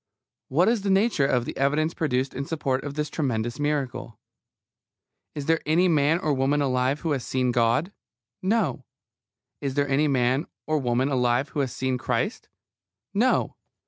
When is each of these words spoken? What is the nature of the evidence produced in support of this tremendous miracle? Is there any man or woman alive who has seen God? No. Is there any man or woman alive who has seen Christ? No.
What 0.47 0.67
is 0.67 0.81
the 0.81 0.89
nature 0.89 1.27
of 1.27 1.45
the 1.45 1.55
evidence 1.57 1.93
produced 1.93 2.33
in 2.33 2.43
support 2.47 2.83
of 2.83 2.95
this 2.95 3.07
tremendous 3.07 3.59
miracle? 3.59 4.17
Is 5.35 5.45
there 5.45 5.61
any 5.63 5.87
man 5.87 6.17
or 6.17 6.33
woman 6.33 6.59
alive 6.59 7.01
who 7.01 7.11
has 7.11 7.23
seen 7.23 7.51
God? 7.51 7.91
No. 8.41 8.83
Is 9.61 9.75
there 9.75 9.87
any 9.87 10.07
man 10.07 10.47
or 10.65 10.79
woman 10.79 11.09
alive 11.09 11.49
who 11.49 11.59
has 11.59 11.71
seen 11.71 11.99
Christ? 11.99 12.49
No. 13.13 13.57